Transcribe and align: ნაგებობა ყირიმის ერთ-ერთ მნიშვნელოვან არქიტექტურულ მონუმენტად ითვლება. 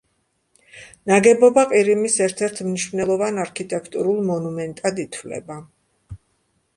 ნაგებობა 1.09 1.65
ყირიმის 1.73 2.15
ერთ-ერთ 2.27 2.61
მნიშვნელოვან 2.67 3.37
არქიტექტურულ 3.43 4.23
მონუმენტად 4.31 5.03
ითვლება. 5.05 5.59